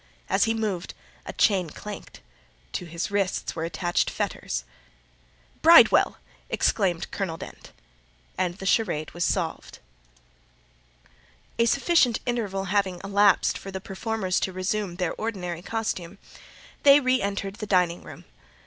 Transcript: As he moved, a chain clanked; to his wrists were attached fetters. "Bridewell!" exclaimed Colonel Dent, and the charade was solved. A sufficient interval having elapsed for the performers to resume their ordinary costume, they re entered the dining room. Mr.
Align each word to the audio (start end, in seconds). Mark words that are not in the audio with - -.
As 0.29 0.45
he 0.45 0.55
moved, 0.55 0.95
a 1.27 1.33
chain 1.33 1.69
clanked; 1.69 2.21
to 2.71 2.85
his 2.85 3.11
wrists 3.11 3.55
were 3.55 3.65
attached 3.65 4.09
fetters. 4.09 4.63
"Bridewell!" 5.61 6.17
exclaimed 6.49 7.11
Colonel 7.11 7.37
Dent, 7.37 7.71
and 8.35 8.57
the 8.57 8.65
charade 8.65 9.11
was 9.11 9.23
solved. 9.23 9.77
A 11.59 11.67
sufficient 11.67 12.19
interval 12.25 12.63
having 12.73 12.99
elapsed 13.03 13.59
for 13.59 13.69
the 13.69 13.79
performers 13.79 14.39
to 14.39 14.51
resume 14.51 14.95
their 14.95 15.13
ordinary 15.13 15.61
costume, 15.61 16.17
they 16.81 16.99
re 16.99 17.21
entered 17.21 17.57
the 17.57 17.67
dining 17.67 18.01
room. 18.01 18.21
Mr. 18.23 18.39